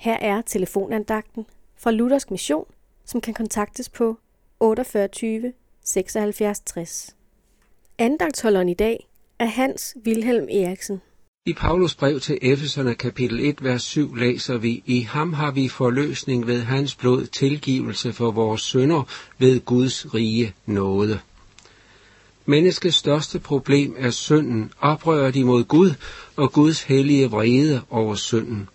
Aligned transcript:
Her 0.00 0.16
er 0.20 0.42
telefonandagten 0.42 1.46
fra 1.76 1.90
Luthersk 1.90 2.30
Mission, 2.30 2.64
som 3.04 3.20
kan 3.20 3.34
kontaktes 3.34 3.88
på 3.88 4.18
48 4.60 5.52
76 5.84 6.60
60. 6.60 7.16
Andagtholderen 7.98 8.68
i 8.68 8.74
dag 8.74 9.08
er 9.38 9.44
Hans 9.44 9.96
Wilhelm 10.06 10.48
Eriksen. 10.50 11.00
I 11.46 11.52
Paulus 11.52 11.94
brev 11.94 12.20
til 12.20 12.38
Efeserne 12.42 12.94
kapitel 12.94 13.40
1, 13.40 13.64
vers 13.64 13.82
7 13.82 14.14
læser 14.14 14.56
vi, 14.56 14.82
I 14.86 15.00
ham 15.00 15.32
har 15.32 15.50
vi 15.50 15.68
forløsning 15.68 16.46
ved 16.46 16.60
hans 16.60 16.94
blod, 16.94 17.26
tilgivelse 17.26 18.12
for 18.12 18.30
vores 18.30 18.60
synder 18.60 19.02
ved 19.38 19.60
Guds 19.60 20.14
rige 20.14 20.54
nåde. 20.66 21.20
Menneskets 22.46 22.96
største 22.96 23.38
problem 23.38 23.96
er 23.98 24.10
synden, 24.10 24.72
oprøret 24.80 25.36
imod 25.36 25.64
Gud 25.64 25.90
og 26.36 26.52
Guds 26.52 26.82
hellige 26.82 27.30
vrede 27.30 27.82
over 27.90 28.14
synden. 28.14 28.68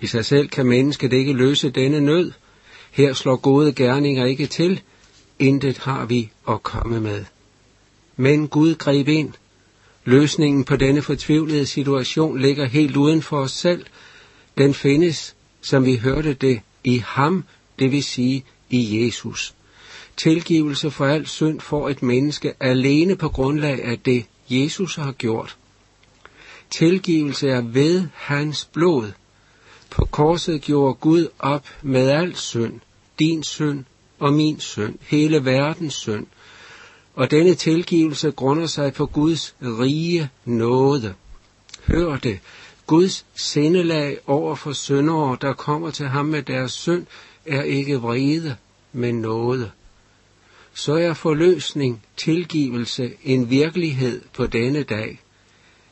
I 0.00 0.06
sig 0.06 0.24
selv 0.24 0.48
kan 0.48 0.66
mennesket 0.66 1.12
ikke 1.12 1.32
løse 1.32 1.70
denne 1.70 2.00
nød. 2.00 2.32
Her 2.90 3.12
slår 3.12 3.36
gode 3.36 3.72
gerninger 3.72 4.24
ikke 4.24 4.46
til. 4.46 4.82
Intet 5.38 5.78
har 5.78 6.04
vi 6.04 6.30
at 6.48 6.62
komme 6.62 7.00
med. 7.00 7.24
Men 8.16 8.48
Gud 8.48 8.74
greb 8.74 9.08
ind. 9.08 9.32
Løsningen 10.04 10.64
på 10.64 10.76
denne 10.76 11.02
fortvivlede 11.02 11.66
situation 11.66 12.40
ligger 12.40 12.64
helt 12.64 12.96
uden 12.96 13.22
for 13.22 13.40
os 13.40 13.52
selv. 13.52 13.86
Den 14.58 14.74
findes, 14.74 15.36
som 15.60 15.84
vi 15.84 15.96
hørte 15.96 16.34
det, 16.34 16.60
i 16.84 17.02
ham, 17.06 17.44
det 17.78 17.92
vil 17.92 18.04
sige 18.04 18.44
i 18.70 19.04
Jesus. 19.04 19.54
Tilgivelse 20.16 20.90
for 20.90 21.06
al 21.06 21.26
synd 21.26 21.60
får 21.60 21.88
et 21.88 22.02
menneske 22.02 22.52
alene 22.60 23.16
på 23.16 23.28
grundlag 23.28 23.84
af 23.84 23.98
det, 23.98 24.24
Jesus 24.50 24.96
har 24.96 25.12
gjort. 25.12 25.56
Tilgivelse 26.70 27.48
er 27.48 27.60
ved 27.60 28.06
hans 28.14 28.64
blod. 28.64 29.12
På 29.98 30.04
korset 30.04 30.60
gjorde 30.60 30.94
Gud 30.94 31.28
op 31.38 31.66
med 31.82 32.10
al 32.10 32.36
synd, 32.36 32.80
din 33.18 33.42
synd 33.42 33.84
og 34.18 34.32
min 34.32 34.60
synd, 34.60 34.98
hele 35.02 35.44
verdens 35.44 35.94
synd. 35.94 36.26
Og 37.14 37.30
denne 37.30 37.54
tilgivelse 37.54 38.30
grunder 38.30 38.66
sig 38.66 38.92
på 38.92 39.06
Guds 39.06 39.54
rige 39.62 40.30
nåde. 40.44 41.14
Hør 41.86 42.16
det, 42.16 42.38
Guds 42.86 43.26
sindelag 43.34 44.18
over 44.26 44.54
for 44.54 44.72
syndere, 44.72 45.36
der 45.40 45.52
kommer 45.52 45.90
til 45.90 46.06
ham 46.06 46.26
med 46.26 46.42
deres 46.42 46.72
synd, 46.72 47.06
er 47.46 47.62
ikke 47.62 47.96
vrede, 47.96 48.56
men 48.92 49.20
nåde. 49.20 49.70
Så 50.74 50.94
er 50.94 51.14
forløsning, 51.14 52.02
tilgivelse 52.16 53.12
en 53.24 53.50
virkelighed 53.50 54.22
på 54.32 54.46
denne 54.46 54.82
dag. 54.82 55.20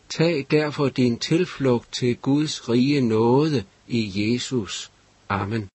Tag 0.09 0.47
derfor 0.51 0.89
din 0.89 1.19
tilflugt 1.19 1.93
til 1.93 2.17
Guds 2.17 2.69
rige 2.69 3.01
nåde 3.01 3.65
i 3.89 4.11
Jesus. 4.11 4.91
Amen. 5.31 5.69